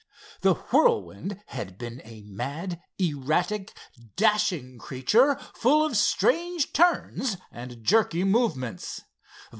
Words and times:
The 0.41 0.55
Whirlwind 0.55 1.43
had 1.45 1.77
been 1.77 2.01
a 2.03 2.23
mad, 2.23 2.81
erratic, 2.97 3.71
dashing 4.15 4.79
creature 4.79 5.35
full 5.53 5.85
of 5.85 5.95
strange 5.95 6.73
turns 6.73 7.37
and 7.51 7.83
jerky 7.83 8.23
movements. 8.23 9.01